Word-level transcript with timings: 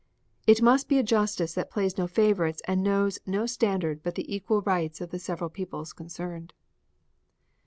It 0.47 0.63
must 0.63 0.87
be 0.89 0.97
a 0.97 1.03
justice 1.03 1.53
that 1.53 1.69
plays 1.69 1.95
no 1.95 2.07
favorites 2.07 2.63
and 2.67 2.81
knows 2.83 3.19
no 3.27 3.45
standard 3.45 4.01
but 4.01 4.15
the 4.15 4.33
equal 4.35 4.63
rights 4.63 4.99
of 4.99 5.11
the 5.11 5.19
several 5.19 5.51
peoples 5.51 5.93
concerned; 5.93 6.53
2. 6.55 6.55